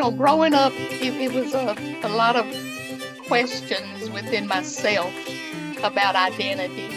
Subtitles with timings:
[0.00, 2.46] Know, growing up, it, it was a, a lot of
[3.26, 5.12] questions within myself
[5.82, 6.88] about identity.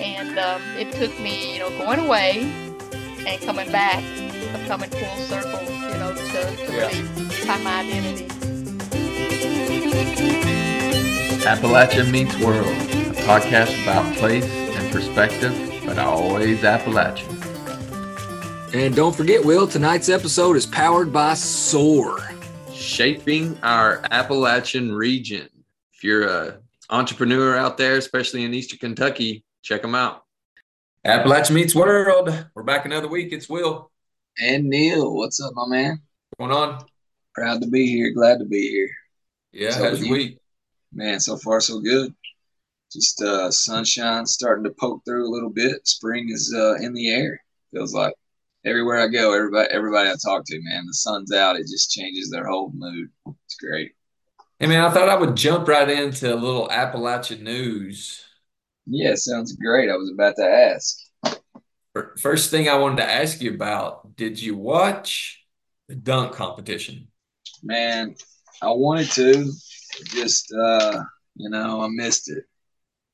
[0.00, 2.40] And um, it took me, you know, going away
[3.26, 4.02] and coming back,
[4.66, 6.86] coming full circle, you know, to, to yeah.
[6.86, 7.02] really
[7.44, 8.26] find my identity.
[11.44, 15.54] Appalachia Meets World, a podcast about place and perspective,
[15.84, 17.39] but always Appalachian.
[18.72, 22.20] And don't forget, Will, tonight's episode is powered by SOAR.
[22.72, 25.48] Shaping our Appalachian region.
[25.92, 30.24] If you're a entrepreneur out there, especially in Eastern Kentucky, check them out.
[31.04, 32.46] Appalachian Meets World.
[32.54, 33.32] We're back another week.
[33.32, 33.90] It's Will.
[34.40, 35.16] And Neil.
[35.16, 36.00] What's up, my man?
[36.36, 36.84] What's going on?
[37.34, 38.12] Proud to be here.
[38.12, 38.90] Glad to be here.
[39.50, 40.38] Yeah, so how's your week?
[40.92, 42.14] Man, so far so good.
[42.92, 45.88] Just uh sunshine starting to poke through a little bit.
[45.88, 48.14] Spring is uh in the air, feels like.
[48.64, 52.30] Everywhere I go, everybody everybody I talk to, man, the sun's out, it just changes
[52.30, 53.08] their whole mood.
[53.26, 53.92] It's great.
[54.58, 58.22] Hey man, I thought I would jump right into a little Appalachian news.
[58.86, 59.88] Yeah, sounds great.
[59.88, 60.98] I was about to ask.
[62.18, 65.42] First thing I wanted to ask you about, did you watch
[65.88, 67.08] the dunk competition?
[67.62, 68.14] Man,
[68.60, 69.50] I wanted to,
[70.04, 71.02] just uh,
[71.34, 72.44] you know, I missed it.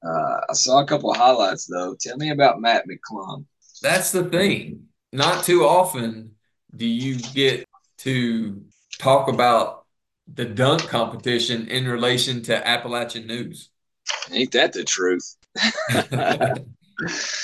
[0.05, 1.95] Uh, I saw a couple highlights though.
[2.01, 3.45] Tell me about Mac McClung.
[3.81, 4.89] That's the thing.
[5.17, 6.33] Not too often
[6.77, 7.67] do you get
[8.01, 8.63] to
[8.99, 9.87] talk about
[10.33, 13.71] the dunk competition in relation to Appalachian news.
[14.31, 15.37] Ain't that the truth?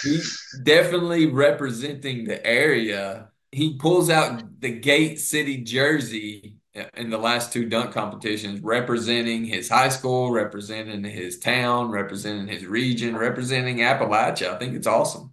[0.02, 3.28] He's definitely representing the area.
[3.52, 6.56] He pulls out the Gate City jersey
[6.94, 12.66] in the last two dunk competitions, representing his high school, representing his town, representing his
[12.66, 14.54] region, representing Appalachia.
[14.54, 15.32] I think it's awesome.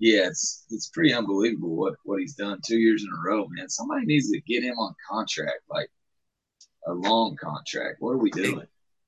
[0.00, 3.68] Yeah, it's it's pretty unbelievable what what he's done two years in a row, man.
[3.68, 5.90] Somebody needs to get him on contract, like
[6.86, 7.96] a long contract.
[8.00, 8.66] What are we doing?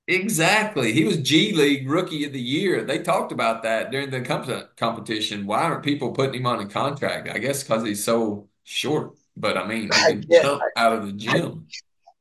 [0.08, 0.92] Exactly.
[0.92, 2.82] He was G League Rookie of the Year.
[2.82, 5.46] They talked about that during the comp- competition.
[5.46, 7.28] Why aren't people putting him on a contract?
[7.28, 9.14] I guess because he's so short.
[9.36, 11.66] But I mean, he can guess, jump out of the gym.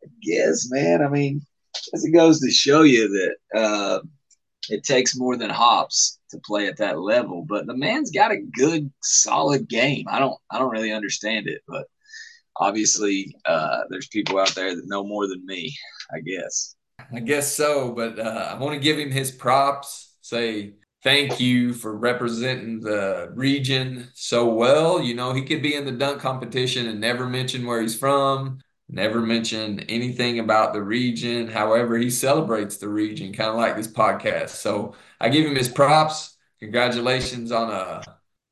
[0.04, 1.02] I guess, man.
[1.02, 1.42] I mean,
[1.94, 4.00] as it goes to show you that uh,
[4.70, 7.46] it takes more than hops to play at that level.
[7.48, 10.06] But the man's got a good, solid game.
[10.10, 11.88] I don't, I don't really understand it, but
[12.58, 15.76] obviously, uh, there's people out there that know more than me.
[16.12, 16.76] I guess.
[17.14, 20.18] I guess so, but uh, I want to give him his props.
[20.22, 20.74] Say
[21.04, 25.02] thank you for representing the region so well.
[25.02, 28.60] You know, he could be in the dunk competition and never mention where he's from,
[28.90, 31.48] never mentioned anything about the region.
[31.48, 34.50] However, he celebrates the region, kind of like this podcast.
[34.50, 36.36] So I give him his props.
[36.60, 38.02] Congratulations on a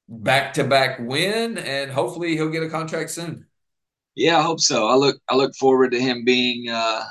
[0.07, 3.47] back to back win, and hopefully he'll get a contract soon.
[4.15, 4.87] Yeah, I hope so.
[4.87, 7.03] I look I look forward to him being uh,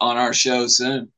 [0.00, 1.12] on our show soon.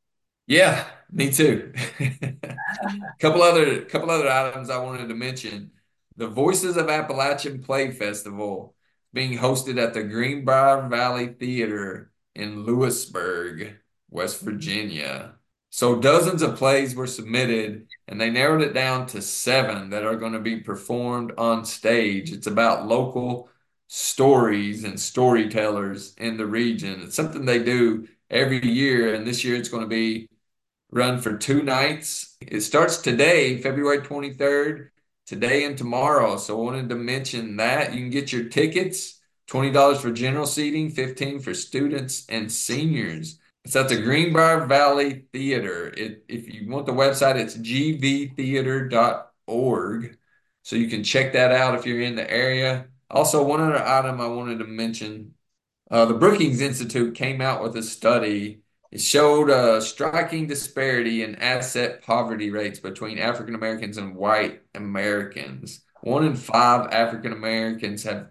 [0.47, 1.73] Yeah, me too.
[3.21, 5.71] couple other couple other items I wanted to mention.
[6.17, 8.74] The Voices of Appalachian Play Festival
[9.15, 13.77] being hosted at the Greenbrier Valley Theater in Lewisburg,
[14.11, 15.37] West Virginia.
[15.71, 20.17] So dozens of plays were submitted and they narrowed it down to seven that are
[20.17, 22.33] going to be performed on stage.
[22.33, 23.49] It's about local
[23.87, 27.03] stories and storytellers in the region.
[27.03, 30.29] It's something they do every year, and this year it's going to be
[30.91, 32.37] run for two nights.
[32.41, 34.91] It starts today, February 23rd,
[35.27, 36.37] today and tomorrow.
[36.37, 37.93] So I wanted to mention that.
[37.93, 43.39] You can get your tickets, $20 for general seating, 15 for students and seniors.
[43.65, 45.93] It's at the Greenbrier Valley Theater.
[45.97, 50.19] It, if you want the website, it's gvtheater.org.
[50.63, 52.89] So you can check that out if you're in the area.
[53.11, 55.35] Also, one other item I wanted to mention
[55.91, 58.64] uh, the Brookings Institute came out with a study.
[58.95, 65.81] It showed a striking disparity in asset poverty rates between African Americans and white Americans.
[66.03, 68.31] One in five African Americans have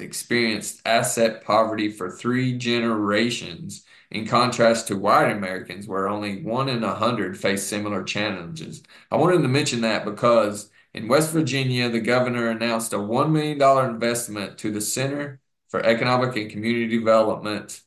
[0.00, 6.84] experienced asset poverty for three generations, in contrast to white Americans, where only one in
[6.84, 8.82] a hundred face similar challenges.
[9.10, 13.62] I wanted to mention that because in West Virginia, the governor announced a $1 million
[13.90, 17.80] investment to the Center for Economic and Community Development,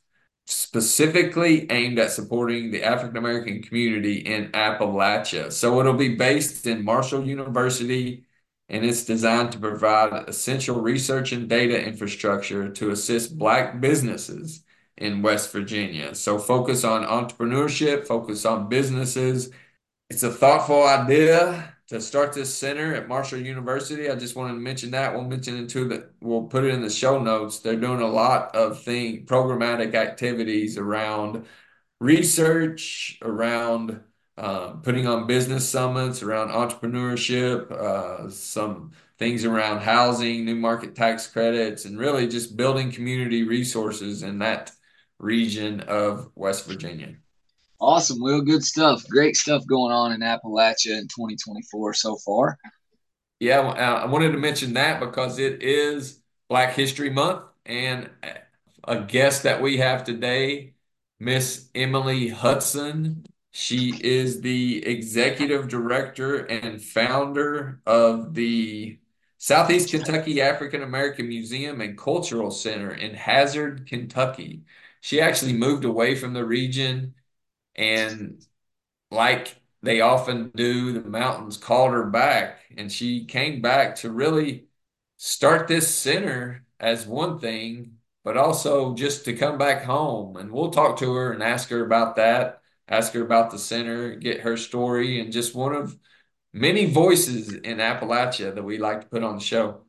[0.46, 5.52] specifically aimed at supporting the African American community in Appalachia.
[5.52, 8.24] So it'll be based in Marshall University
[8.68, 14.64] and it's designed to provide essential research and data infrastructure to assist Black businesses
[14.96, 16.14] in West Virginia.
[16.14, 19.50] So focus on entrepreneurship, focus on businesses.
[20.10, 24.10] It's a thoughtful idea to start this center at Marshall University.
[24.10, 25.14] I just wanted to mention that.
[25.14, 27.60] We'll mention it too that we'll put it in the show notes.
[27.60, 31.46] They're doing a lot of thing programmatic activities around
[32.00, 34.00] research, around
[34.36, 41.26] uh, putting on business summits around entrepreneurship, uh, some things around housing, new market tax
[41.26, 44.72] credits, and really just building community resources in that
[45.18, 47.16] region of West Virginia.
[47.80, 48.40] Awesome, Will.
[48.40, 49.06] Good stuff.
[49.08, 52.58] Great stuff going on in Appalachia in 2024 so far.
[53.38, 58.08] Yeah, uh, I wanted to mention that because it is Black History Month, and
[58.84, 60.74] a guest that we have today,
[61.18, 68.98] Miss Emily Hudson, she is the executive director and founder of the
[69.38, 74.62] Southeast Kentucky African American Museum and Cultural Center in Hazard, Kentucky.
[75.00, 77.14] She actually moved away from the region
[77.76, 78.44] and
[79.10, 84.66] like they often do, the mountains called her back and she came back to really
[85.16, 90.36] start this center as one thing, but also just to come back home.
[90.36, 94.14] And we'll talk to her and ask her about that ask her about the center,
[94.14, 95.96] get her story, and just one of
[96.52, 99.80] many voices in Appalachia that we like to put on the show.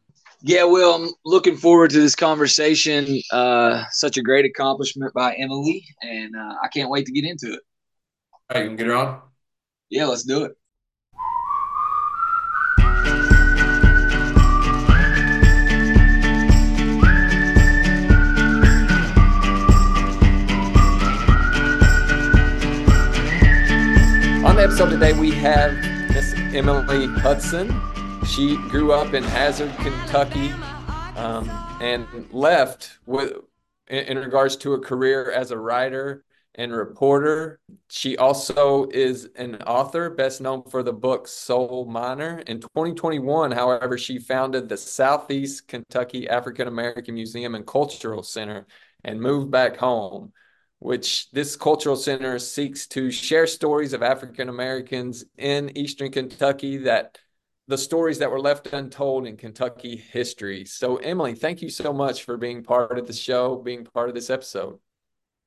[0.42, 3.22] Yeah, well, I'm looking forward to this conversation.
[3.32, 7.54] Uh, such a great accomplishment by Emily, and uh, I can't wait to get into
[7.54, 7.60] it.
[8.50, 9.22] All right, you can get her on?
[9.90, 10.54] Yeah, let's do it.
[24.46, 25.74] On the episode today, we have
[26.12, 27.82] Miss Emily Hudson.
[28.26, 30.52] She grew up in Hazard, Kentucky,
[31.18, 31.50] um,
[31.82, 33.34] and left with
[33.90, 36.24] in, in regards to a career as a writer
[36.58, 37.60] and reporter.
[37.90, 42.40] She also is an author, best known for the book Soul Miner.
[42.48, 48.66] In 2021, however, she founded the Southeast Kentucky African American Museum and Cultural Center
[49.04, 50.34] and moved back home
[50.80, 57.18] which this cultural center seeks to share stories of African Americans in Eastern Kentucky that
[57.68, 60.64] the stories that were left untold in Kentucky history.
[60.66, 64.16] So, Emily, thank you so much for being part of the show, being part of
[64.16, 64.80] this episode.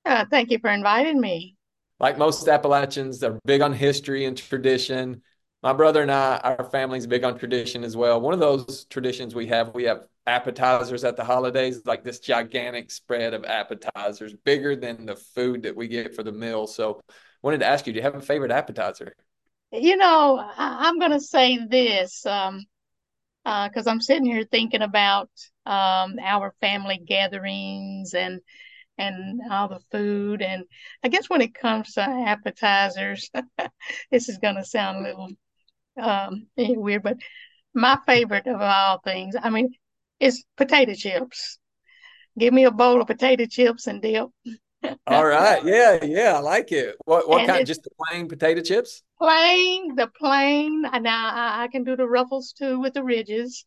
[0.05, 1.57] Uh, thank you for inviting me.
[1.99, 5.23] Like most Appalachians, they're big on history and tradition.
[5.63, 8.21] My brother and I, our family's big on tradition as well.
[8.21, 12.91] One of those traditions we have, we have appetizers at the holidays, like this gigantic
[12.91, 16.67] spread of appetizers, bigger than the food that we get for the meal.
[16.67, 17.03] So,
[17.43, 19.15] wanted to ask you, do you have a favorite appetizer?
[19.73, 22.65] You know, I, am going to say this um,
[23.45, 25.31] because uh, I'm sitting here thinking about
[25.67, 28.41] um, our family gatherings and
[29.01, 30.43] and all the food.
[30.43, 30.65] And
[31.03, 33.31] I guess when it comes to appetizers,
[34.11, 35.29] this is going to sound a little
[36.01, 37.17] um, weird, but
[37.75, 39.73] my favorite of all things, I mean,
[40.19, 41.59] is potato chips.
[42.39, 44.29] Give me a bowl of potato chips and dip.
[45.07, 45.63] All right.
[45.65, 46.97] Yeah, yeah, I like it.
[47.05, 47.67] What what and kind?
[47.67, 49.03] Just the plain potato chips?
[49.19, 50.83] Plain, the plain.
[50.83, 53.65] Now I, I can do the ruffles too with the ridges,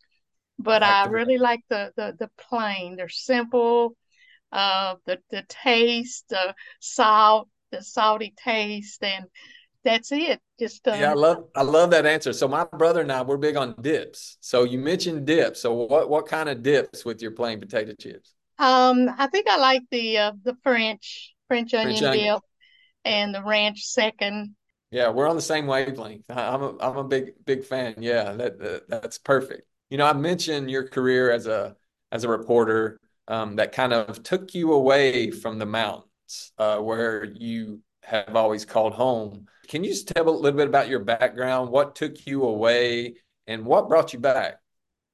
[0.58, 2.96] but I, like I really like the, the the plain.
[2.96, 3.96] They're simple.
[4.52, 9.26] Uh, the the taste, the salt, the salty taste, and
[9.84, 10.40] that's it.
[10.58, 12.32] Just um, yeah, I love I love that answer.
[12.32, 14.38] So my brother and I we're big on dips.
[14.40, 15.60] So you mentioned dips.
[15.60, 18.34] So what what kind of dips with your plain potato chips?
[18.58, 22.40] Um, I think I like the uh, the French French onion French dip
[23.04, 24.54] and the ranch second.
[24.90, 26.24] Yeah, we're on the same wavelength.
[26.30, 27.96] I'm a I'm a big big fan.
[27.98, 29.62] Yeah, that, that that's perfect.
[29.90, 31.76] You know, I mentioned your career as a
[32.12, 37.24] as a reporter um, that kind of took you away from the mountains, uh, where
[37.24, 39.46] you have always called home.
[39.68, 41.70] Can you just tell a little bit about your background?
[41.70, 43.14] What took you away
[43.46, 44.56] and what brought you back?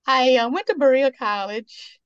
[0.07, 2.01] I uh, went to Berea College.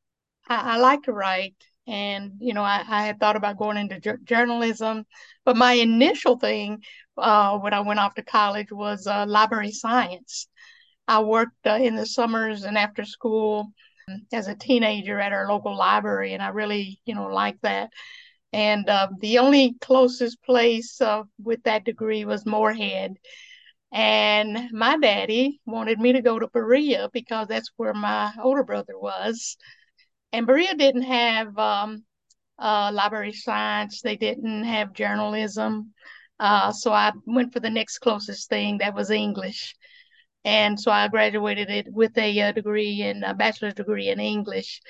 [0.49, 1.55] I, I like to write.
[1.87, 5.05] And, you know, I, I had thought about going into journalism.
[5.45, 6.83] But my initial thing
[7.17, 10.49] uh, when I went off to college was uh, library science.
[11.07, 13.73] I worked uh, in the summers and after school
[14.33, 17.91] as a teenager at our local library, and I really, you know, like that.
[18.53, 23.17] And uh, the only closest place uh, with that degree was Morehead.
[23.93, 28.99] And my daddy wanted me to go to Berea because that's where my older brother
[28.99, 29.57] was.
[30.33, 32.05] And Berea didn't have um,
[32.59, 35.93] uh, library science, they didn't have journalism.
[36.41, 39.75] Uh, so I went for the next closest thing that was English.
[40.45, 44.21] And so I graduated it with a, a uh, degree in a bachelor's degree in
[44.21, 44.81] English.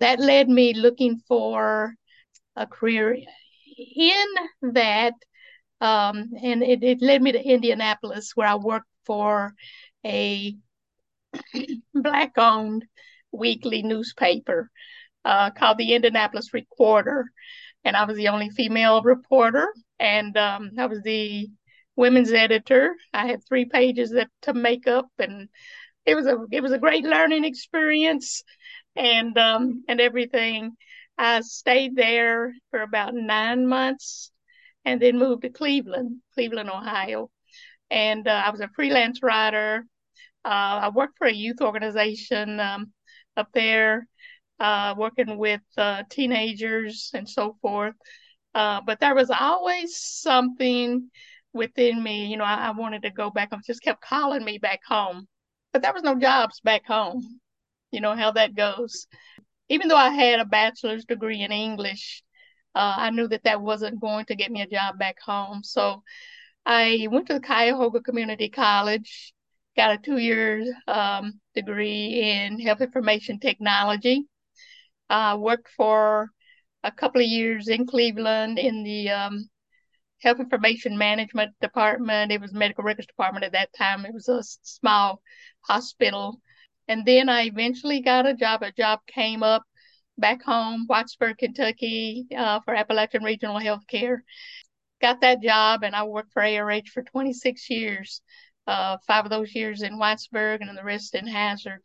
[0.00, 1.94] That led me looking for
[2.56, 3.16] a career
[3.76, 4.26] in
[4.72, 5.14] that.
[5.80, 9.54] Um, and it, it led me to Indianapolis, where I worked for
[10.04, 10.56] a
[11.94, 12.84] black owned
[13.30, 14.70] weekly newspaper
[15.24, 17.26] uh, called the Indianapolis Recorder.
[17.84, 19.68] And I was the only female reporter,
[20.00, 21.48] and um, I was the
[21.98, 22.96] women's editor.
[23.12, 25.50] I had three pages that to make up, and
[26.06, 28.44] it was a it was a great learning experience,
[28.96, 30.76] and um, and everything.
[31.18, 34.30] I stayed there for about nine months,
[34.84, 37.30] and then moved to Cleveland, Cleveland, Ohio,
[37.90, 39.84] and uh, I was a freelance writer.
[40.44, 42.92] Uh, I worked for a youth organization um,
[43.36, 44.06] up there,
[44.60, 47.94] uh, working with uh, teenagers and so forth.
[48.54, 51.10] Uh, but there was always something
[51.58, 52.26] within me.
[52.26, 53.50] You know, I, I wanted to go back.
[53.52, 55.28] I just kept calling me back home,
[55.72, 57.40] but there was no jobs back home.
[57.90, 59.06] You know how that goes.
[59.68, 62.22] Even though I had a bachelor's degree in English,
[62.74, 65.62] uh, I knew that that wasn't going to get me a job back home.
[65.62, 66.02] So
[66.64, 69.34] I went to the Cuyahoga Community College,
[69.76, 74.24] got a two-year um, degree in health information technology.
[75.10, 76.30] I uh, worked for
[76.84, 79.48] a couple of years in Cleveland in the um,
[80.20, 82.32] health information management department.
[82.32, 84.04] It was medical records department at that time.
[84.04, 85.22] It was a small
[85.60, 86.40] hospital.
[86.88, 88.62] And then I eventually got a job.
[88.62, 89.62] A job came up
[90.16, 94.18] back home, Whitesburg, Kentucky, uh, for Appalachian Regional Healthcare.
[95.00, 98.20] Got that job, and I worked for ARH for 26 years.
[98.66, 101.80] Uh, five of those years in Whitesburg, and the rest in Hazard.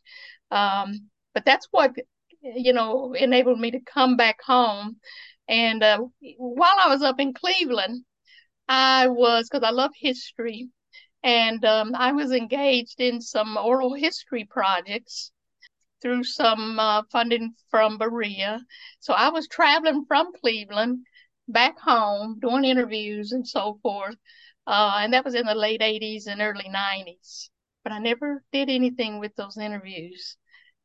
[0.50, 1.92] Um, but that's what
[2.42, 4.96] you know enabled me to come back home.
[5.48, 6.00] And uh,
[6.38, 8.04] while I was up in Cleveland,
[8.68, 10.68] I was, because I love history,
[11.22, 15.32] and um, I was engaged in some oral history projects
[16.02, 18.60] through some uh, funding from Berea.
[19.00, 21.06] So I was traveling from Cleveland
[21.48, 24.16] back home, doing interviews and so forth.
[24.66, 27.48] Uh, and that was in the late 80s and early 90s.
[27.82, 30.36] But I never did anything with those interviews.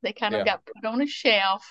[0.01, 0.53] They kind of yeah.
[0.53, 1.65] got put on a shelf.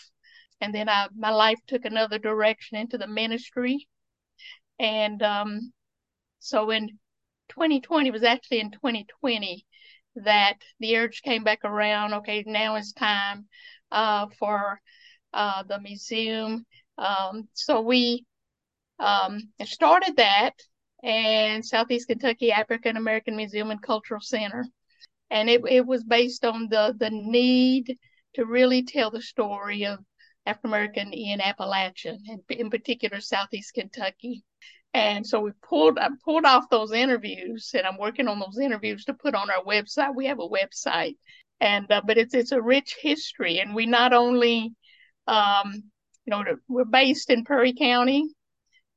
[0.60, 3.88] And then I, my life took another direction into the ministry.
[4.78, 5.72] And um,
[6.38, 6.88] so in
[7.50, 9.64] 2020 was actually in 2020
[10.16, 12.14] that the urge came back around.
[12.14, 13.46] Okay, now it's time
[13.90, 14.80] uh, for
[15.32, 16.64] uh, the museum.
[16.96, 18.24] Um, so we
[18.98, 20.54] um, started that
[21.02, 24.64] and Southeast Kentucky African American Museum and Cultural Center.
[25.30, 27.96] And it, it was based on the, the need
[28.34, 29.98] to really tell the story of
[30.46, 34.42] African American in Appalachian, and in particular Southeast Kentucky.
[34.98, 39.04] And so we pulled I pulled off those interviews, and I'm working on those interviews
[39.04, 40.14] to put on our website.
[40.16, 41.16] We have a website,
[41.60, 44.74] and uh, but it's it's a rich history, and we not only,
[45.28, 45.72] um,
[46.24, 48.28] you know, we're based in Perry County,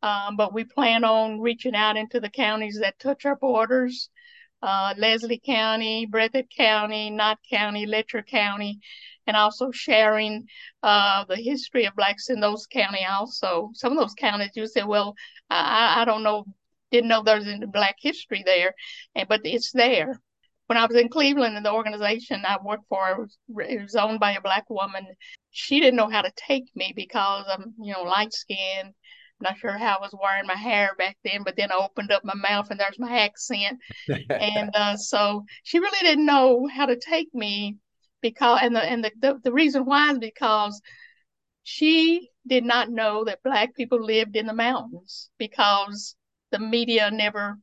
[0.02, 4.10] um, but we plan on reaching out into the counties that touch our borders.
[4.64, 8.80] Uh, Leslie County, Breathitt County, Knott County, Letcher County,
[9.32, 10.46] and also sharing
[10.84, 13.06] uh, the history of blacks in those counties.
[13.10, 15.16] Also, some of those counties you say, well,
[15.50, 16.44] I, I don't know,
[16.92, 18.74] didn't know there's any black history there,
[19.16, 20.20] and but it's there.
[20.68, 23.38] When I was in Cleveland, and the organization I worked for was,
[23.70, 25.08] it was owned by a black woman.
[25.52, 28.94] She didn't know how to take me because I'm, you know, light skinned
[29.42, 32.24] not sure how I was wearing my hair back then, but then I opened up
[32.24, 33.80] my mouth and there's my accent.
[34.30, 37.78] and uh, so she really didn't know how to take me
[38.22, 40.82] because and the and the, the, the reason why is because
[41.64, 46.16] she did not know that black people lived in the mountains because
[46.52, 47.58] the media never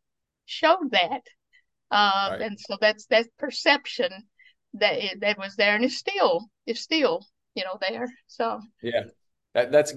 [0.46, 1.22] showed that.
[1.90, 2.42] Uh, right.
[2.42, 4.10] and so that's that perception
[4.74, 8.60] that it, that was there and it's still it's still you know there so.
[8.82, 9.04] Yeah
[9.58, 9.94] that, that's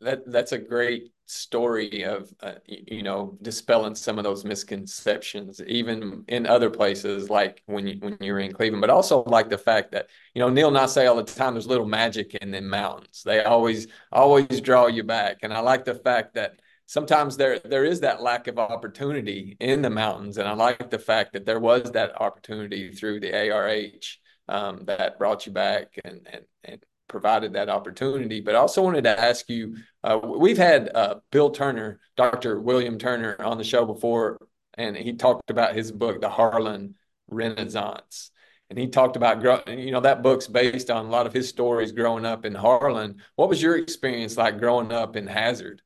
[0.00, 6.24] that that's a great story of uh, you know dispelling some of those misconceptions even
[6.28, 9.92] in other places like when you when you're in Cleveland but also like the fact
[9.92, 12.60] that you know Neil and I say all the time there's little magic in the
[12.60, 13.22] mountains.
[13.24, 15.38] They always always draw you back.
[15.42, 19.82] And I like the fact that sometimes there there is that lack of opportunity in
[19.82, 20.38] the mountains.
[20.38, 25.18] And I like the fact that there was that opportunity through the ARH um, that
[25.18, 28.40] brought you back and and and provided that opportunity.
[28.40, 32.60] But I also wanted to ask you uh, we've had uh, Bill Turner, Dr.
[32.60, 34.38] William Turner, on the show before,
[34.74, 36.94] and he talked about his book, The Harlan
[37.28, 38.30] Renaissance.
[38.68, 41.92] And he talked about, you know, that book's based on a lot of his stories
[41.92, 43.22] growing up in Harlan.
[43.36, 45.82] What was your experience like growing up in Hazard?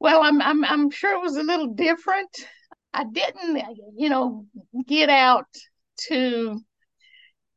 [0.00, 2.30] Well, I'm, I'm, I'm sure it was a little different.
[2.92, 3.62] I didn't,
[3.96, 4.46] you know,
[4.86, 5.46] get out
[6.08, 6.60] to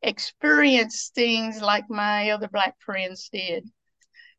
[0.04, 3.68] experience things like my other black friends did.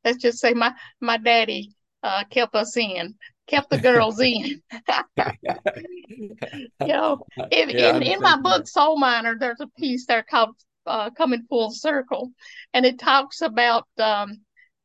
[0.03, 3.15] Let's just say my my daddy uh, kept us in,
[3.47, 4.61] kept the girls in.
[6.07, 6.37] you
[6.79, 10.55] know, if, yeah, in, in my book Soul Miner, there's a piece there called
[10.85, 12.31] uh, "Coming Full Circle,"
[12.73, 14.41] and it talks about um,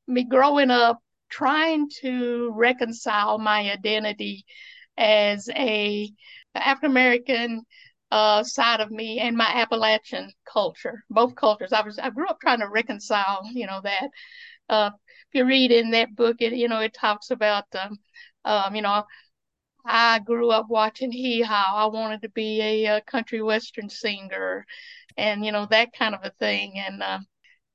[0.08, 4.44] me growing up trying to reconcile my identity
[4.98, 6.10] as a
[6.54, 7.62] African American
[8.10, 11.72] uh, side of me and my Appalachian culture, both cultures.
[11.72, 14.08] I was I grew up trying to reconcile, you know, that.
[14.68, 14.90] Uh,
[15.32, 17.98] if you read in that book, it you know it talks about, um,
[18.44, 19.04] um, you know,
[19.84, 21.72] I grew up watching Hee Haw.
[21.74, 24.66] I wanted to be a, a, country western singer,
[25.16, 26.74] and you know that kind of a thing.
[26.78, 27.20] And uh,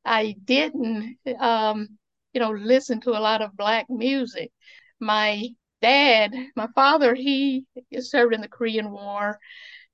[0.05, 1.97] I didn't, um,
[2.33, 4.51] you know, listen to a lot of black music.
[4.99, 5.49] My
[5.81, 7.65] dad, my father, he
[7.99, 9.39] served in the Korean War,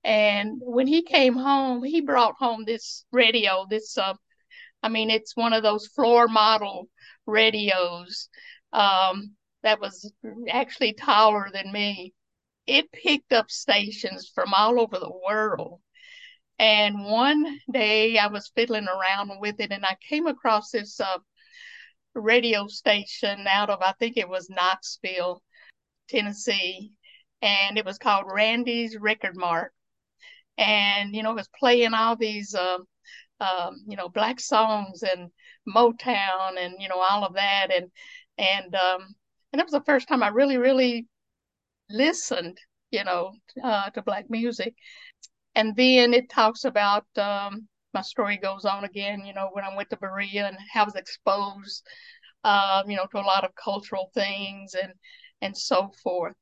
[0.03, 4.15] and when he came home, he brought home this radio, this, uh,
[4.81, 6.89] I mean, it's one of those floor model
[7.27, 8.29] radios
[8.73, 10.11] um, that was
[10.49, 12.13] actually taller than me.
[12.65, 15.81] It picked up stations from all over the world.
[16.57, 21.17] And one day I was fiddling around with it and I came across this uh,
[22.15, 25.43] radio station out of, I think it was Knoxville,
[26.07, 26.93] Tennessee.
[27.41, 29.73] And it was called Randy's Record Mart
[30.57, 32.85] and you know was playing all these um,
[33.39, 35.29] um, you know black songs and
[35.67, 37.67] Motown and you know all of that.
[37.75, 37.91] And
[38.37, 39.01] and um,
[39.51, 41.07] and that was the first time I really really
[41.89, 42.57] listened
[42.91, 44.75] you know uh, to black music.
[45.55, 49.75] And then it talks about um, my story goes on again you know when I
[49.75, 51.85] went to Berea and I was exposed
[52.43, 54.93] um, you know to a lot of cultural things and
[55.41, 56.35] and so forth.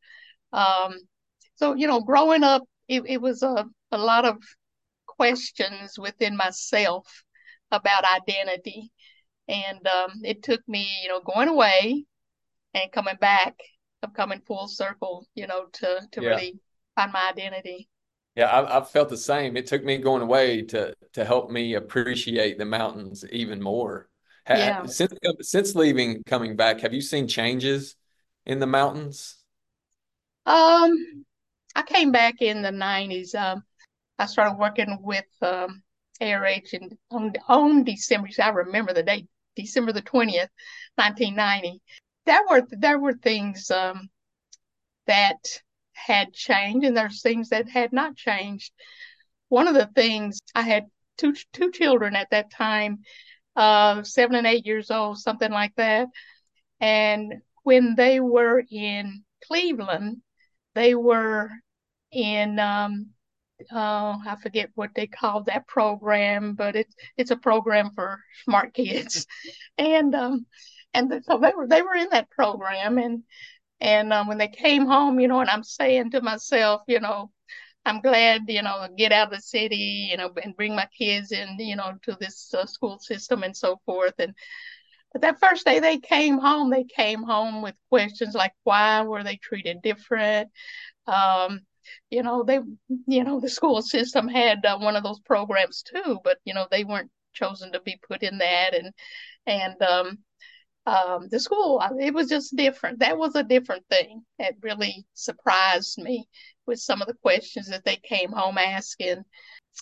[0.54, 0.96] Um,
[1.56, 4.38] so you know growing up it, it was a a lot of
[5.08, 7.24] questions within myself
[7.72, 8.92] about identity.
[9.48, 12.06] And um, it took me, you know, going away
[12.74, 13.56] and coming back,
[14.04, 16.30] of coming full circle, you know, to to yeah.
[16.30, 16.60] really
[16.96, 17.90] find my identity.
[18.36, 19.58] Yeah, I, I felt the same.
[19.58, 24.08] It took me going away to to help me appreciate the mountains even more.
[24.48, 24.86] yeah.
[24.86, 27.96] Since since leaving, coming back, have you seen changes
[28.46, 29.36] in the mountains?
[30.46, 31.26] Um,
[31.76, 33.36] I came back in the nineties.
[33.36, 33.64] Um,
[34.20, 35.82] I started working with um,
[36.22, 38.28] ARH in, on, on December.
[38.40, 40.50] I remember the date, December the twentieth,
[40.98, 41.82] nineteen ninety.
[42.26, 44.10] There were there were things um,
[45.08, 45.62] that
[45.94, 48.74] had changed, and there's things that had not changed.
[49.48, 50.86] One of the things I had
[51.18, 53.00] two two children at that time,
[53.56, 56.08] uh, seven and eight years old, something like that,
[56.82, 60.18] and when they were in Cleveland,
[60.76, 61.50] they were
[62.12, 63.12] in um,
[63.72, 68.74] uh, I forget what they call that program, but it's it's a program for smart
[68.74, 69.28] kids,
[69.78, 70.46] and um,
[70.94, 73.24] and so they were they were in that program, and
[73.80, 77.32] and um, when they came home, you know, and I'm saying to myself, you know,
[77.86, 81.32] I'm glad, you know, get out of the city, you know, and bring my kids
[81.32, 84.34] in, you know, to this uh, school system and so forth, and.
[85.12, 89.24] But that first day they came home, they came home with questions like why were
[89.24, 90.52] they treated different?
[91.08, 91.62] Um,
[92.10, 92.60] you know they
[93.08, 96.68] you know the school system had uh, one of those programs too but you know
[96.70, 98.92] they weren't chosen to be put in that and
[99.46, 100.18] and um,
[100.86, 103.00] um, the school uh, it was just different.
[103.00, 104.24] That was a different thing.
[104.40, 106.28] It really surprised me
[106.66, 109.24] with some of the questions that they came home asking.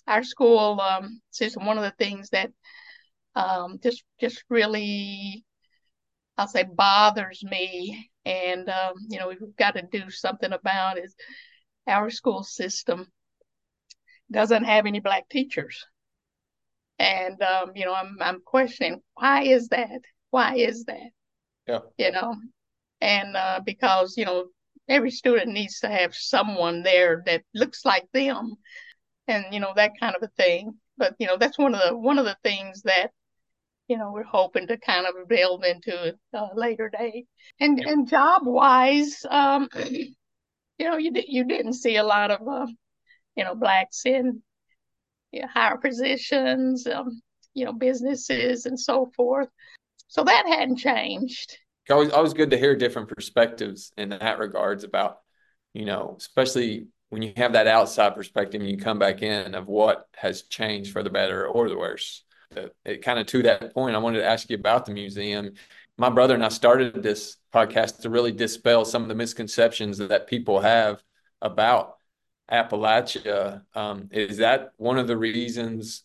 [0.08, 2.52] Our school um, system one of the things that
[3.36, 5.46] um, just just really
[6.38, 11.16] I'll say bothers me and um, you know we've got to do something about is
[11.88, 13.08] our school system
[14.32, 15.86] doesn't have any black teachers.
[17.00, 20.02] And um, you know, I'm I'm questioning why is that?
[20.32, 21.10] Why is that?
[21.68, 21.80] Yeah.
[21.98, 22.36] You know,
[23.02, 24.48] and uh, because you know
[24.90, 28.56] every student needs to have someone there that looks like them,
[29.28, 30.74] and you know that kind of a thing.
[30.98, 33.12] But you know that's one of the one of the things that
[33.88, 37.28] you know we're hoping to kind of delve into a uh, later date.
[37.60, 37.90] And yeah.
[37.90, 39.70] and job wise, um,
[40.78, 42.68] you know, you you didn't see a lot of, uh,
[43.36, 44.42] you know, blacks in
[45.32, 46.88] you know, higher positions.
[46.88, 47.22] Um,
[47.58, 49.50] you know, businesses and so forth.
[50.08, 51.58] So that hadn't changed.
[51.90, 55.18] Always, always good to hear different perspectives in that regards about,
[55.74, 59.68] you know, especially when you have that outside perspective and you come back in of
[59.68, 62.24] what has changed for the better or the worse.
[62.86, 65.54] It kind of to that point, I wanted to ask you about the museum.
[66.00, 70.28] My brother and I started this podcast to really dispel some of the misconceptions that
[70.28, 71.02] people have
[71.42, 71.96] about
[72.52, 73.64] Appalachia.
[73.74, 76.04] Um, is that one of the reasons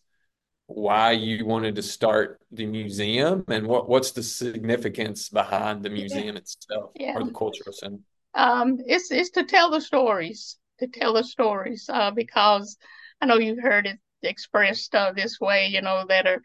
[0.67, 6.37] why you wanted to start the museum and what, what's the significance behind the museum
[6.37, 6.41] yeah.
[6.41, 7.15] itself yeah.
[7.15, 7.99] or the cultural center?
[8.35, 12.79] Um, it's, it's to tell the stories, to tell the stories, uh, because
[13.21, 16.41] I know you've heard it expressed uh, this way, you know, that are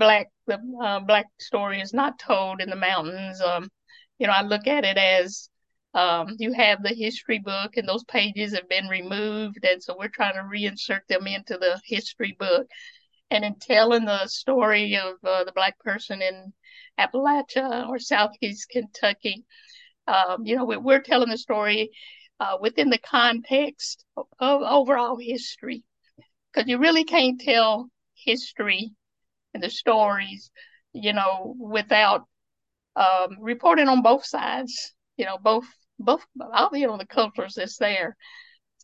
[0.00, 3.40] black, the uh, black story is not told in the mountains.
[3.40, 3.68] Um,
[4.18, 5.48] you know, I look at it as
[5.94, 9.64] um, you have the history book and those pages have been removed.
[9.64, 12.66] And so we're trying to reinsert them into the history book
[13.30, 16.52] and in telling the story of uh, the black person in
[16.98, 19.44] Appalachia or Southeast Kentucky,
[20.06, 21.90] um, you know, we're telling the story
[22.40, 24.26] uh, within the context of
[24.62, 25.84] overall history,
[26.52, 28.92] because you really can't tell history
[29.54, 30.50] and the stories,
[30.92, 32.26] you know, without
[32.96, 34.94] um, reporting on both sides.
[35.16, 35.64] You know, both
[35.98, 36.24] both
[36.72, 38.16] you know the cultures that's there.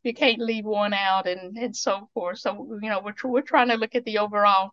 [0.03, 2.39] You can't leave one out and and so forth.
[2.39, 4.71] So you know we're, we're trying to look at the overall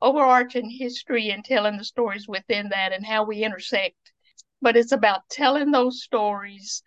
[0.00, 3.96] overarching history and telling the stories within that and how we intersect.
[4.62, 6.82] But it's about telling those stories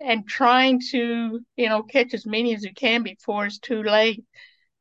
[0.00, 4.24] and trying to you know catch as many as you can before it's too late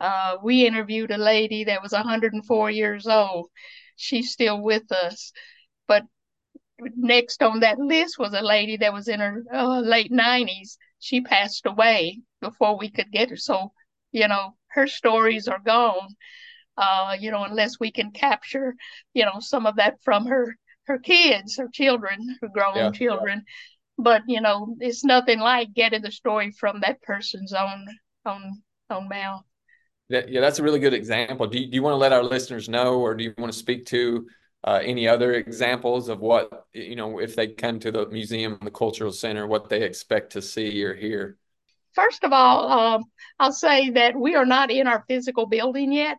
[0.01, 3.47] uh, we interviewed a lady that was 104 years old
[3.95, 5.31] she's still with us
[5.87, 6.03] but
[6.95, 11.19] next on that list was a lady that was in her uh, late 90s she
[11.19, 13.37] passed away before we could get her.
[13.37, 13.73] So,
[14.11, 16.15] you know, her stories are gone.
[16.77, 18.75] Uh, you know, unless we can capture,
[19.13, 22.91] you know, some of that from her her kids, her children, her grown yeah.
[22.91, 23.43] children.
[23.97, 27.87] But you know, it's nothing like getting the story from that person's own
[28.25, 29.43] own own mouth.
[30.11, 31.47] That, yeah, that's a really good example.
[31.47, 33.57] Do you, do you want to let our listeners know, or do you want to
[33.57, 34.27] speak to
[34.63, 38.71] uh, any other examples of what you know if they come to the museum, the
[38.71, 41.37] cultural center, what they expect to see or hear?
[41.93, 43.03] First of all, um,
[43.39, 46.17] I'll say that we are not in our physical building yet.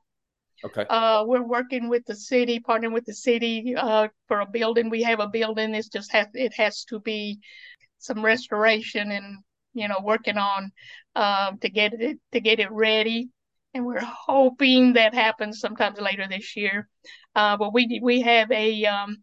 [0.65, 0.87] Okay.
[0.89, 4.91] Uh, we're working with the city, partnering with the city uh, for a building.
[4.91, 5.75] We have a building.
[5.75, 7.41] It's just has it has to be
[7.99, 9.39] some restoration and
[9.75, 10.71] you know working on
[11.17, 13.31] um, to get it to get it ready.
[13.75, 16.89] And we're hoping that happens sometimes later this year.
[17.35, 19.17] Uh, but we we have a um,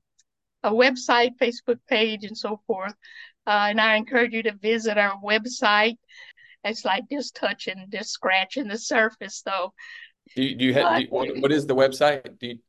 [0.64, 2.94] a website, Facebook page, and so forth.
[3.46, 5.98] Uh, and I encourage you to visit our website.
[6.64, 9.74] It's like just touching, just scratching the surface, though.
[10.36, 12.38] Do you, do you have, do you, what, what is the website?
[12.40, 12.60] Do you...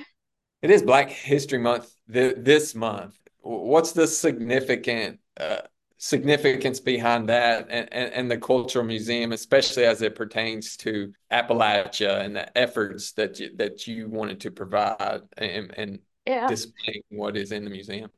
[0.62, 3.18] It is Black History Month th- this month.
[3.40, 5.62] What's the significant uh,
[5.98, 12.24] significance behind that and, and, and, the cultural museum, especially as it pertains to Appalachia
[12.24, 16.48] and the efforts that you, that you wanted to provide and, and yeah.
[16.48, 18.10] displaying what is in the museum.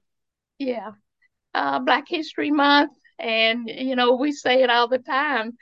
[0.58, 0.92] Yeah.
[1.52, 2.92] Uh, Black History Month.
[3.18, 5.52] And, you know, we say it all the time.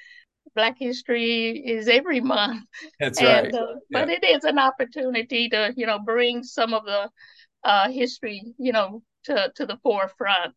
[0.55, 2.65] Black history is every month.
[3.01, 3.55] That's and, right.
[3.55, 4.05] Uh, yeah.
[4.05, 7.11] But it is an opportunity to, you know, bring some of the
[7.65, 10.55] uh, history, you know, to, to the forefront.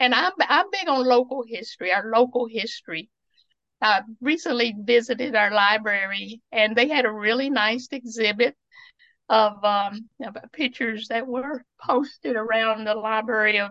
[0.00, 3.08] And I'm, I'm big on local history, our local history.
[3.80, 8.54] I recently visited our library and they had a really nice exhibit
[9.28, 13.70] of, um, of pictures that were posted around the library of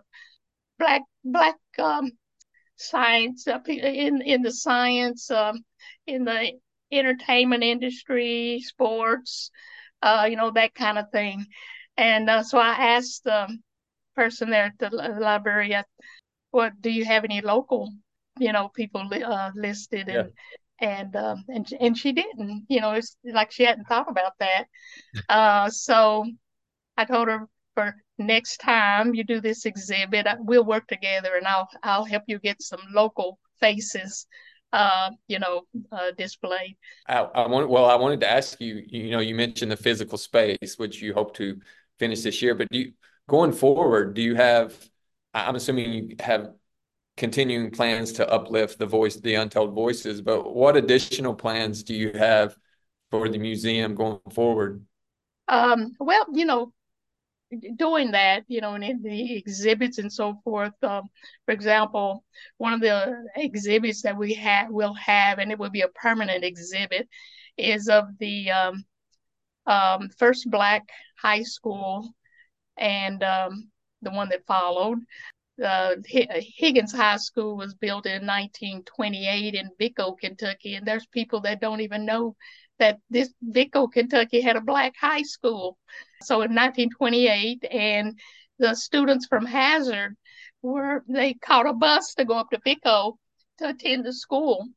[0.80, 2.12] black black um,
[2.82, 5.64] science uh, in in the science um,
[6.08, 6.52] in the
[6.92, 9.52] entertainment industry, sports,
[10.02, 11.46] uh, you know that kind of thing.
[11.98, 13.48] And uh, so I asked the
[14.16, 15.76] person there at the library,
[16.52, 17.92] what do you have any local,
[18.40, 20.32] you know, people uh, listed and
[20.82, 20.90] yeah.
[20.90, 24.66] and um, and and she didn't, you know, it's like she hadn't thought about that.
[25.30, 26.26] uh, so
[26.98, 31.70] I told her for next time you do this exhibit, we'll work together and I'll
[31.84, 34.28] I'll help you get some local faces
[34.74, 36.78] uh, you know, uh, displayed.
[37.06, 40.18] I, I want, well, I wanted to ask you, you know, you mentioned the physical
[40.18, 41.60] space, which you hope to
[42.00, 42.94] finish this year, but do you,
[43.28, 44.74] going forward, do you have
[45.34, 46.52] I'm assuming you have
[47.18, 52.12] continuing plans to uplift the voice, the untold voices, but what additional plans do you
[52.14, 52.56] have
[53.12, 54.84] for the museum going forward?
[55.48, 56.74] Um, well, you know,
[57.76, 60.74] doing that, you know, and in the exhibits and so forth.
[60.84, 61.10] Um,
[61.46, 62.24] for example,
[62.58, 66.44] one of the exhibits that we have will have, and it will be a permanent
[66.44, 67.08] exhibit,
[67.58, 68.86] is of the um,
[69.66, 70.84] um, first black
[71.22, 72.14] high school
[72.78, 73.70] and um,
[74.02, 75.00] the one that followed.
[75.64, 81.62] Uh, Higgins High School was built in 1928 in Vicco, Kentucky, and there's people that
[81.62, 82.36] don't even know
[82.82, 85.78] that this Vicco, Kentucky had a black high school.
[86.24, 88.20] So in 1928, and
[88.58, 90.16] the students from Hazard
[90.64, 93.14] were they caught a bus to go up to Vicco
[93.60, 94.68] to attend the school.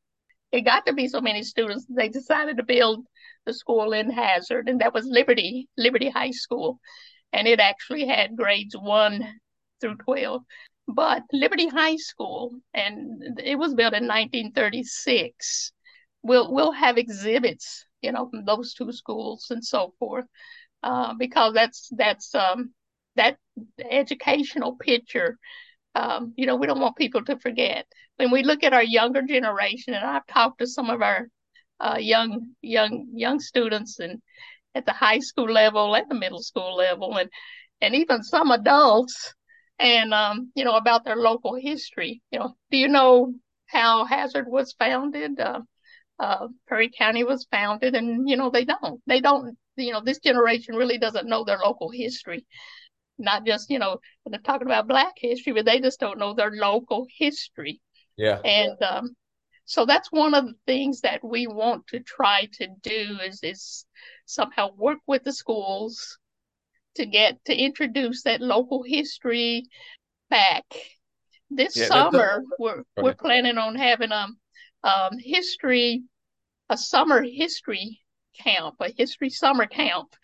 [0.52, 3.06] It got to be so many students they decided to build
[3.46, 6.80] the school in Hazard, and that was Liberty Liberty High School,
[7.32, 9.26] and it actually had grades one
[9.80, 10.42] through 12.
[10.86, 15.72] But Liberty High School, and it was built in 1936.
[16.22, 20.26] We'll we'll have exhibits you know, from those two schools and so forth,
[20.82, 22.72] uh, because that's that's um,
[23.16, 23.38] that
[23.90, 25.38] educational picture.
[25.94, 27.86] Um, you know, we don't want people to forget.
[28.16, 31.28] When we look at our younger generation, and I've talked to some of our
[31.80, 34.20] uh, young young young students and
[34.74, 37.30] at the high school level, at the middle school level, and
[37.80, 39.34] and even some adults,
[39.78, 42.22] and um, you know about their local history.
[42.30, 43.34] You know, do you know
[43.66, 45.40] how Hazard was founded?
[45.40, 45.60] Uh,
[46.18, 49.00] uh, Perry County was founded, and you know they don't.
[49.06, 49.56] They don't.
[49.76, 52.46] You know, this generation really doesn't know their local history.
[53.18, 56.34] Not just you know when they're talking about Black history, but they just don't know
[56.34, 57.80] their local history.
[58.16, 58.40] Yeah.
[58.44, 59.16] And um,
[59.64, 63.86] so that's one of the things that we want to try to do is is
[64.26, 66.18] somehow work with the schools
[66.96, 69.64] to get to introduce that local history
[70.30, 70.64] back.
[71.50, 74.38] This yeah, summer, we're we're planning on having um
[74.84, 76.04] um, history,
[76.68, 78.00] a summer history
[78.38, 80.14] camp, a history summer camp,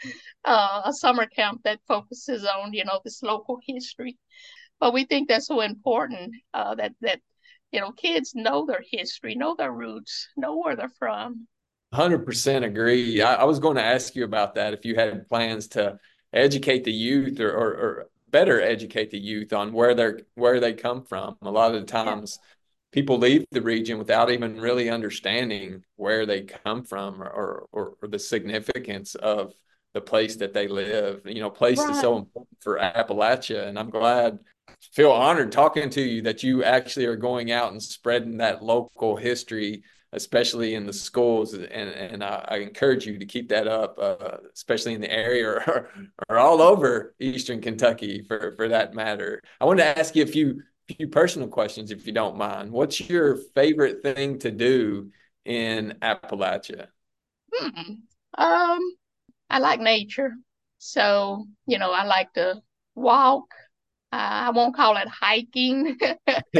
[0.44, 4.18] uh, a summer camp that focuses on you know this local history.
[4.78, 7.20] But we think that's so important uh, that that
[7.72, 11.48] you know kids know their history, know their roots, know where they're from.
[11.92, 13.20] Hundred percent agree.
[13.20, 15.98] I, I, was going to ask you about that if you had plans to
[16.32, 20.72] educate the youth or, or, or better educate the youth on where they're where they
[20.72, 21.36] come from.
[21.42, 22.38] A lot of the times.
[22.40, 22.46] Yeah
[22.92, 28.08] people leave the region without even really understanding where they come from or, or, or
[28.08, 29.52] the significance of
[29.94, 31.22] the place that they live.
[31.24, 31.90] You know, place right.
[31.90, 33.66] is so important for Appalachia.
[33.68, 34.38] And I'm glad,
[34.92, 39.16] feel honored talking to you that you actually are going out and spreading that local
[39.16, 41.54] history, especially in the schools.
[41.54, 45.48] And, and I, I encourage you to keep that up, uh, especially in the area
[45.66, 45.90] or,
[46.28, 49.42] or all over Eastern Kentucky for, for that matter.
[49.60, 50.62] I wanted to ask you a few
[50.94, 52.70] few personal questions, if you don't mind.
[52.70, 55.10] What's your favorite thing to do
[55.44, 56.88] in Appalachia?
[57.52, 57.92] Hmm.
[58.38, 58.80] Um,
[59.48, 60.32] I like nature,
[60.78, 62.62] so you know I like to
[62.94, 63.46] walk.
[64.12, 65.98] Uh, I won't call it hiking,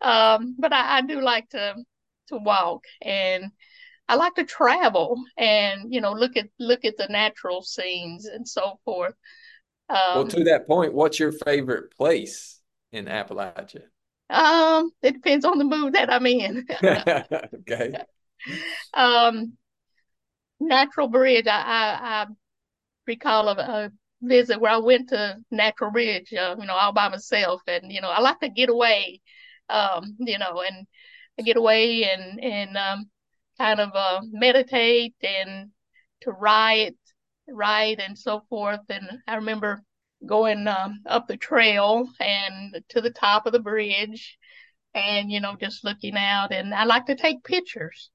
[0.00, 1.76] um, but I, I do like to
[2.28, 3.50] to walk and
[4.08, 8.48] I like to travel and you know look at look at the natural scenes and
[8.48, 9.14] so forth.
[9.88, 12.60] Um, well, to that point, what's your favorite place
[12.92, 13.82] in Appalachia?
[14.30, 16.66] Um, it depends on the mood that I'm in.
[16.84, 17.94] okay.
[18.94, 19.54] Um,
[20.60, 21.48] Natural Bridge.
[21.48, 22.26] I, I, I
[23.04, 23.90] recall a, a,
[24.22, 26.32] visit where I went to Natural Bridge.
[26.32, 29.20] Uh, you know, all by myself, and you know, I like to get away.
[29.68, 30.86] Um, you know, and
[31.44, 33.10] get away and and um,
[33.58, 35.70] kind of uh, meditate and
[36.22, 36.96] to write
[37.48, 38.80] ride and so forth.
[38.88, 39.82] And I remember
[40.24, 44.36] going um, up the trail and to the top of the bridge
[44.94, 46.52] and, you know, just looking out.
[46.52, 48.10] And I like to take pictures,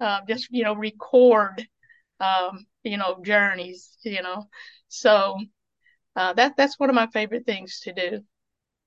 [0.00, 1.66] uh, just, you know, record,
[2.20, 4.48] um, you know, journeys, you know.
[4.88, 5.38] So
[6.16, 8.20] uh, that that's one of my favorite things to do.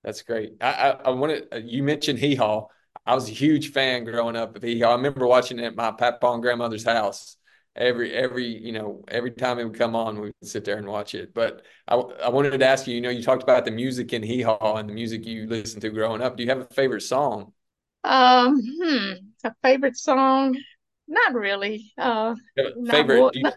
[0.03, 0.53] That's great.
[0.61, 2.67] I, I, I wanted, uh, you mentioned Hee Haw.
[3.05, 4.91] I was a huge fan growing up of Hee Haw.
[4.91, 7.37] I remember watching it at my papa and grandmother's house
[7.75, 10.87] every every you know every time it would come on we would sit there and
[10.87, 11.33] watch it.
[11.33, 14.23] But I, I wanted to ask you you know you talked about the music in
[14.23, 16.37] hee haw and the music you listened to growing up.
[16.37, 17.53] Do you have a favorite song?
[18.03, 19.11] Um hmm
[19.43, 20.57] a favorite song?
[21.07, 22.35] Not really uh
[22.89, 23.51] favorite not, you,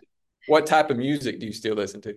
[0.47, 2.17] what type of music do you still listen to?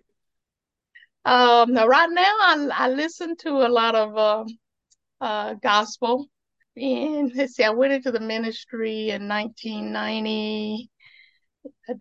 [1.26, 4.46] Um right now i, I listen to a lot of uh,
[5.22, 6.28] uh gospel.
[6.78, 10.90] And let's see i went into the ministry in 1990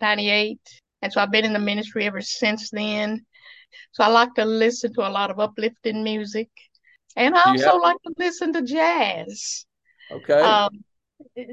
[0.00, 0.60] 98.
[1.02, 3.24] And so I've been in the ministry ever since then.
[3.92, 6.48] So I like to listen to a lot of uplifting music.
[7.16, 9.66] And I also like to listen to jazz.
[10.10, 10.40] Okay.
[10.40, 10.84] Um,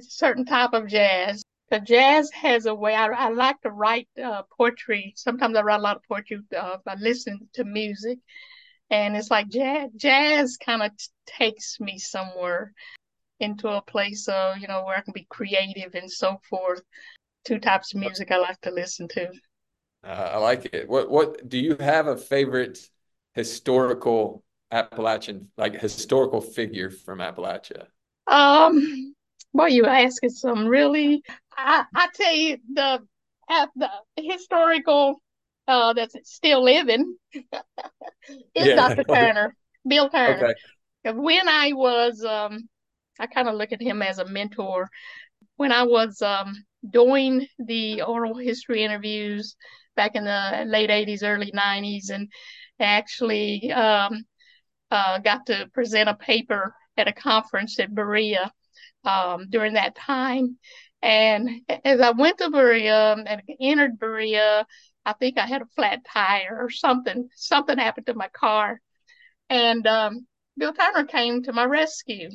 [0.02, 1.44] certain type of jazz.
[1.72, 2.94] the jazz has a way.
[2.96, 5.14] I, I like to write uh, poetry.
[5.16, 8.20] Sometimes I write a lot of poetry uh, by listening to music,
[8.90, 9.90] and it's like jazz.
[9.96, 12.74] Jazz kind of t- takes me somewhere
[13.40, 16.82] into a place of you know where I can be creative and so forth.
[17.46, 19.30] Two types of music I like to listen to.
[20.04, 20.88] Uh, I like it.
[20.88, 22.80] What what do you have a favorite
[23.34, 27.88] historical Appalachian like historical figure from Appalachia?
[28.28, 29.16] Um,
[29.54, 31.24] well, you asking some really.
[31.58, 33.02] I I tell you the
[33.76, 35.22] the historical
[35.68, 37.44] uh that's still living is
[38.56, 38.76] yeah.
[38.76, 39.04] Dr.
[39.08, 39.56] Turner,
[39.88, 40.56] Bill Turner.
[41.06, 41.18] Okay.
[41.18, 42.68] When I was um,
[43.20, 44.90] I kind of look at him as a mentor.
[45.58, 46.54] When I was um
[46.90, 49.56] doing the oral history interviews
[49.96, 52.30] back in the late 80s, early 90s, and
[52.80, 54.24] actually um,
[54.92, 58.52] uh, got to present a paper at a conference at Berea
[59.04, 60.58] um, during that time.
[61.02, 64.66] And as I went to Berea and entered Berea,
[65.06, 67.30] I think I had a flat tire or something.
[67.36, 68.82] Something happened to my car.
[69.50, 70.26] And um,
[70.58, 72.30] Bill Turner came to my rescue.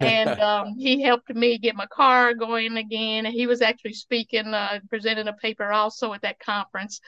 [0.00, 3.26] And um, he helped me get my car going again.
[3.26, 7.00] And He was actually speaking, uh, presenting a paper also at that conference.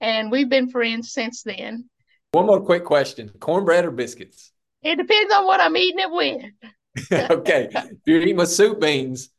[0.00, 1.88] And we've been friends since then.
[2.32, 4.52] One more quick question cornbread or biscuits?
[4.82, 7.10] It depends on what I'm eating it with.
[7.30, 7.68] okay.
[7.72, 9.30] If you're eating with soup beans,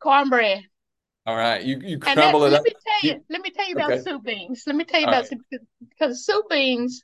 [0.00, 0.62] cornbread.
[1.26, 1.62] All right.
[1.62, 2.64] You you crumble it let up.
[2.64, 4.02] Me tell you, let me tell you about okay.
[4.02, 4.62] soup beans.
[4.66, 5.40] Let me tell you All about right.
[5.50, 7.02] soup because soup beans,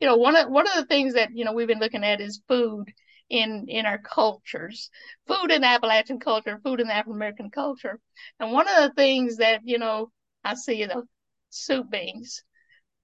[0.00, 2.20] you know, one of one of the things that, you know, we've been looking at
[2.20, 2.92] is food
[3.28, 4.90] in in our cultures.
[5.26, 7.98] Food in Appalachian culture, food in the African American culture.
[8.40, 10.10] And one of the things that, you know,
[10.44, 11.04] I see the
[11.50, 12.42] soup beans.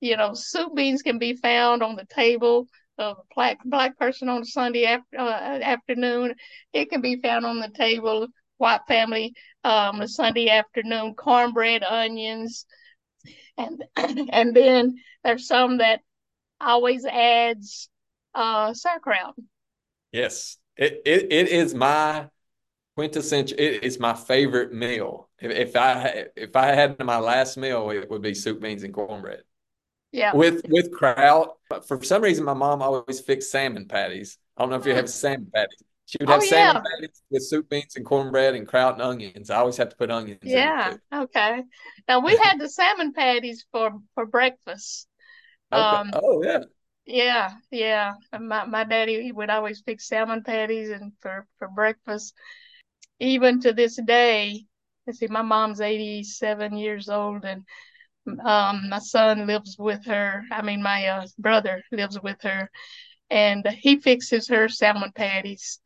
[0.01, 2.67] You know, soup beans can be found on the table
[2.99, 6.35] of a black black person on a Sunday after, uh, afternoon.
[6.73, 11.15] It can be found on the table white family um, a Sunday afternoon.
[11.15, 12.67] Cornbread, onions,
[13.57, 13.85] and
[14.31, 16.01] and then there's some that
[16.61, 17.89] always adds
[18.35, 19.35] uh, sauerkraut.
[20.13, 22.29] Yes, it, it it is my
[22.97, 23.59] quintessential.
[23.59, 25.29] It is my favorite meal.
[25.41, 28.95] If, if I if I had my last meal, it would be soup, beans, and
[28.95, 29.43] cornbread.
[30.13, 30.35] Yeah.
[30.35, 31.57] With with kraut.
[31.69, 34.39] But for some reason, my mom always fixed salmon patties.
[34.57, 35.83] I don't know if you have salmon patties.
[36.07, 36.91] She would have oh, salmon yeah.
[36.97, 39.49] patties with soup, beans, and cornbread, and kraut and onions.
[39.49, 40.41] I always have to put onions.
[40.43, 40.97] Yeah.
[41.13, 41.63] Okay.
[42.07, 45.09] Now we had the salmon patties for for breakfast.
[45.73, 45.81] Okay.
[45.81, 46.65] Um, oh yeah.
[47.05, 48.15] Yeah, yeah.
[48.39, 52.35] My my daddy would always fix salmon patties and for for breakfast.
[53.19, 54.65] Even to this day,
[55.07, 57.65] let's see, my mom's 87 years old and
[58.45, 60.45] um, my son lives with her.
[60.51, 62.71] I mean, my uh, brother lives with her,
[63.31, 65.81] and he fixes her salmon patties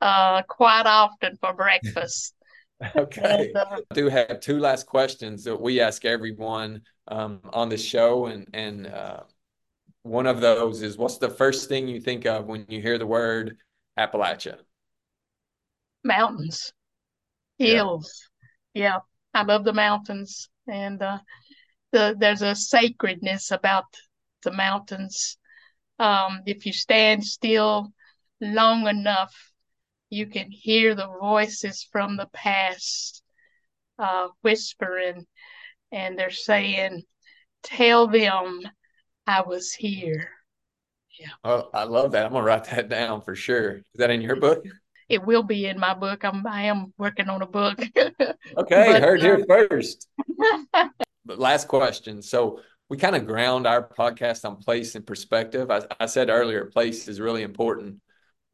[0.00, 2.34] uh, quite often for breakfast.
[2.96, 3.52] okay.
[3.54, 7.78] And, uh, I do have two last questions that we ask everyone um, on the
[7.78, 9.22] show, and and uh,
[10.08, 13.06] one of those is, what's the first thing you think of when you hear the
[13.06, 13.58] word
[13.98, 14.58] Appalachia?
[16.04, 16.72] Mountains,
[17.58, 18.28] hills.
[18.74, 18.98] Yeah, yeah.
[19.34, 21.18] I love the mountains, and uh,
[21.92, 23.84] the there's a sacredness about
[24.42, 25.36] the mountains.
[25.98, 27.92] Um, if you stand still
[28.40, 29.34] long enough,
[30.08, 33.22] you can hear the voices from the past
[33.98, 35.26] uh, whispering,
[35.92, 37.02] and they're saying,
[37.62, 38.62] "Tell them
[39.28, 40.28] I was here."
[41.18, 41.28] Yeah.
[41.44, 42.26] Oh, I love that.
[42.26, 43.76] I'm gonna write that down for sure.
[43.76, 44.64] Is that in your book?
[45.08, 46.24] It will be in my book.
[46.24, 47.78] I'm I am working on a book.
[47.98, 50.08] okay, but, heard here uh, first.
[51.28, 52.22] But last question.
[52.22, 55.70] So we kind of ground our podcast on place and perspective.
[55.70, 58.00] I, I said earlier, place is really important,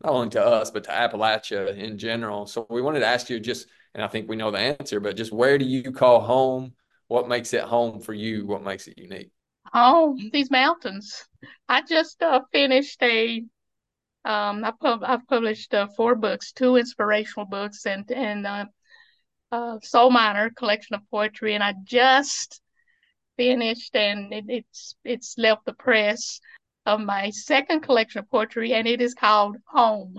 [0.03, 2.49] not only to us, but to Appalachia in general.
[2.49, 5.17] So we wanted to ask you just, and I think we know the answer, but
[5.17, 6.73] just where do you call home?
[7.07, 8.45] What makes it home for you?
[8.45, 9.31] What makes it unique?
[9.75, 11.27] Oh, these mountains.
[11.69, 13.45] I just uh, finished a
[14.25, 18.67] um, I pub- I've published uh, four books, two inspirational books, and and uh,
[19.53, 22.61] uh, Soul Miner collection of poetry, and I just
[23.37, 26.41] finished and it, it's it's left the press
[26.87, 30.17] of my second collection of poetry and it is called home.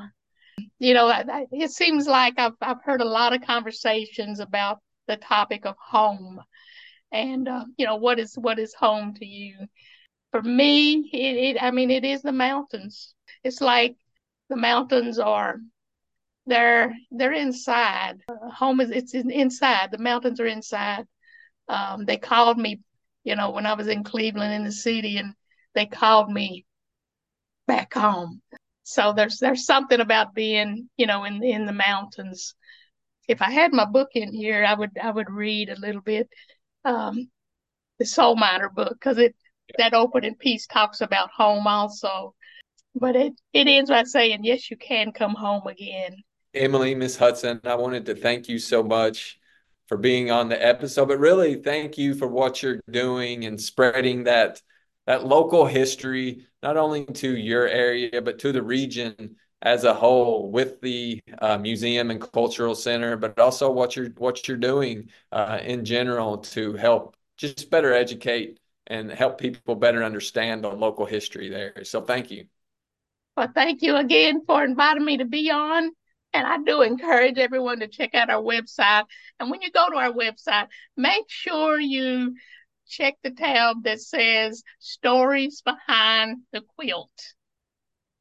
[0.79, 1.13] You know
[1.51, 6.41] it seems like I've, I've heard a lot of conversations about the topic of home
[7.11, 9.55] and uh, you know what is what is home to you?
[10.31, 13.13] For me it, it i mean it is the mountains.
[13.43, 13.95] It's like
[14.49, 15.57] the mountains are
[16.47, 18.21] they're they're inside.
[18.55, 19.91] Home is it's inside.
[19.91, 21.05] The mountains are inside.
[21.67, 22.81] Um, they called me
[23.25, 25.33] you know, when I was in Cleveland in the city and
[25.73, 26.65] they called me
[27.67, 28.41] back home.
[28.83, 32.55] So there's there's something about being, you know, in in the mountains.
[33.27, 36.29] If I had my book in here, I would I would read a little bit.
[36.85, 37.29] Um,
[37.99, 39.35] the Soul Miner book because it
[39.77, 42.33] that opening piece talks about home also.
[42.93, 46.17] But it, it ends by saying, Yes, you can come home again.
[46.53, 49.37] Emily, Miss Hudson, I wanted to thank you so much
[49.87, 54.23] for being on the episode, but really thank you for what you're doing and spreading
[54.23, 54.61] that
[55.05, 60.51] that local history, not only to your area, but to the region as a whole
[60.51, 65.59] with the uh, museum and cultural center, but also what you're what you're doing uh,
[65.63, 71.49] in general to help just better educate and help people better understand the local history
[71.49, 71.83] there.
[71.83, 72.45] So thank you.
[73.35, 75.89] Well, thank you again for inviting me to be on.
[76.31, 79.05] And I do encourage everyone to check out our website.
[79.39, 82.35] And when you go to our website, make sure you
[82.87, 87.09] check the tab that says Stories Behind the Quilt.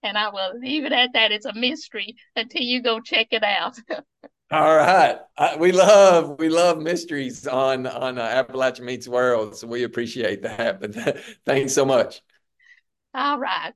[0.04, 1.32] And I will leave it at that.
[1.32, 3.76] It's a mystery until you go check it out.
[4.50, 5.18] All right,
[5.58, 10.80] we love we love mysteries on on uh, Appalachia Meets World, so we appreciate that.
[10.80, 10.94] But
[11.46, 12.20] thanks so much.
[13.14, 13.72] All right.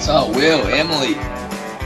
[0.00, 1.14] So, Will, Emily,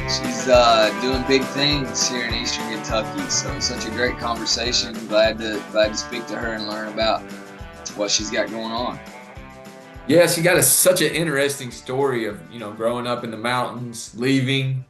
[0.08, 3.28] she's uh, doing big things here in Eastern Kentucky.
[3.28, 4.94] So, such a great conversation.
[5.08, 7.20] Glad to glad to speak to her and learn about
[7.94, 8.98] what she's got going on.
[10.06, 13.36] Yeah, she got a, such an interesting story of you know growing up in the
[13.36, 14.84] mountains, leaving,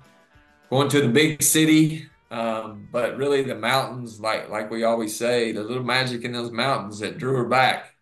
[0.70, 5.50] going to the big city, um, but really the mountains, like like we always say,
[5.50, 7.94] the little magic in those mountains that drew her back.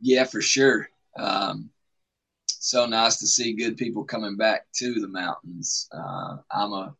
[0.00, 0.88] Yeah, for sure.
[1.18, 1.68] Um,
[2.60, 5.88] so nice to see good people coming back to the mountains.
[5.92, 6.94] Uh, I'm a,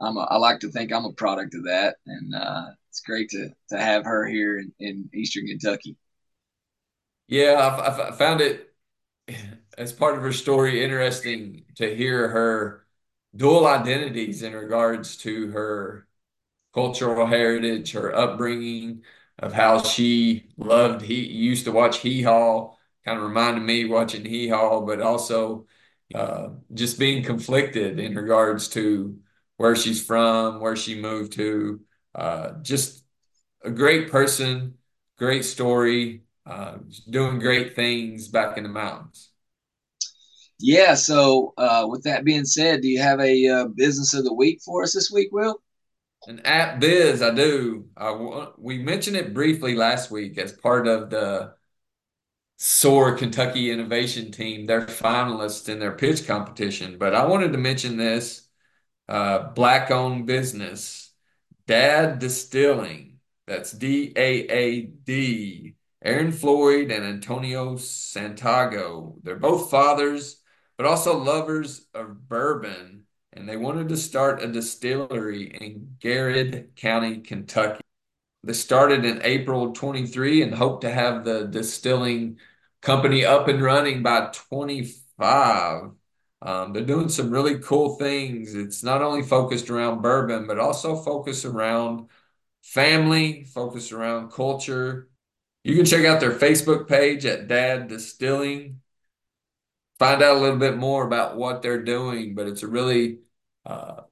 [0.00, 3.30] I'm a, I like to think I'm a product of that, and uh, it's great
[3.30, 5.96] to to have her here in, in Eastern Kentucky.
[7.28, 8.72] Yeah, I, I found it
[9.78, 12.86] as part of her story interesting to hear her
[13.34, 16.06] dual identities in regards to her
[16.74, 19.04] cultural heritage, her upbringing,
[19.40, 22.75] of how she loved he used to watch Hee Haw,
[23.06, 25.66] kind of reminded me watching Hee Haw, but also
[26.14, 29.16] uh, just being conflicted in regards to
[29.56, 31.80] where she's from, where she moved to.
[32.14, 33.04] Uh, just
[33.62, 34.74] a great person,
[35.18, 36.78] great story, uh,
[37.08, 39.30] doing great things back in the mountains.
[40.58, 40.94] Yeah.
[40.94, 44.60] So, uh, with that being said, do you have a uh, business of the week
[44.64, 45.62] for us this week, Will?
[46.26, 47.86] An app biz, I do.
[47.96, 51.52] Uh, we mentioned it briefly last week as part of the
[52.58, 54.66] SOAR Kentucky Innovation Team.
[54.66, 58.48] They're finalists in their pitch competition, but I wanted to mention this
[59.08, 61.12] uh, black owned business,
[61.66, 63.18] Dad Distilling.
[63.46, 69.16] That's D A A D Aaron Floyd and Antonio Santiago.
[69.22, 70.40] They're both fathers,
[70.76, 77.18] but also lovers of bourbon, and they wanted to start a distillery in Garrard County,
[77.18, 77.85] Kentucky.
[78.46, 82.38] They started in April 23 and hope to have the distilling
[82.82, 85.90] company up and running by 25.
[86.42, 88.54] Um, they're doing some really cool things.
[88.54, 92.08] It's not only focused around bourbon, but also focused around
[92.62, 95.08] family, focused around culture,
[95.66, 98.82] you can check out their Facebook page at Dad Distilling.
[99.98, 103.18] Find out a little bit more about what they're doing, but it's a really,
[103.64, 104.02] uh,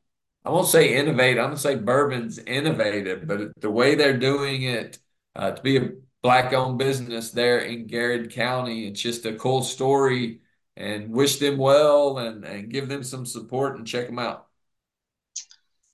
[0.44, 1.38] I won't say innovate.
[1.38, 4.98] I'm gonna say bourbon's innovative, but the way they're doing it
[5.34, 5.90] uh, to be a
[6.22, 10.40] black-owned business there in Garrard County, it's just a cool story.
[10.76, 14.48] And wish them well and and give them some support and check them out.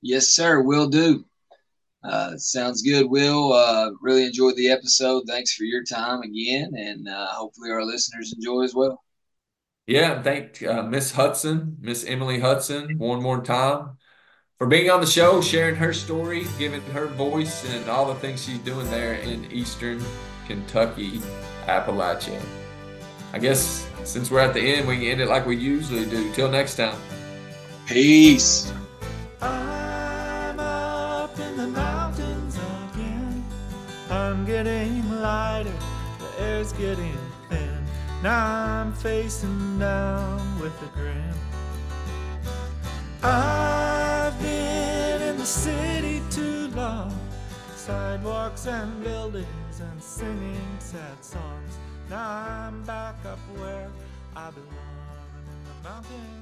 [0.00, 0.62] Yes, sir.
[0.62, 1.26] Will do.
[2.02, 3.52] Uh, sounds good, Will.
[3.52, 5.24] Uh, really enjoyed the episode.
[5.26, 9.04] Thanks for your time again, and uh, hopefully our listeners enjoy as well.
[9.86, 13.98] Yeah, thank uh, Miss Hudson, Miss Emily Hudson, one more time
[14.60, 18.44] for being on the show, sharing her story, giving her voice, and all the things
[18.44, 20.02] she's doing there in Eastern
[20.46, 21.22] Kentucky,
[21.64, 22.38] Appalachia.
[23.32, 26.30] I guess since we're at the end, we can end it like we usually do.
[26.34, 26.94] Till next time.
[27.86, 28.70] Peace.
[34.46, 35.72] getting lighter,
[36.18, 37.16] the air's getting
[37.48, 37.78] thin.
[38.22, 41.34] Now I'm facing down with a grin.
[43.22, 43.89] I've been in
[45.40, 47.10] the city too long,
[47.74, 51.78] sidewalks and buildings and singing sad songs.
[52.10, 53.88] Now I'm back up where
[54.36, 56.39] I belong in the mountains.